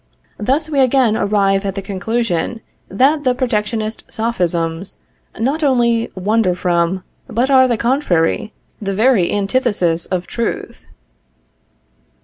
[0.39, 4.97] Thus we again arrive at the conclusion that the protectionist Sophisms
[5.37, 8.51] not only wander from, but are the contrary
[8.81, 10.87] the very antithesis of truth.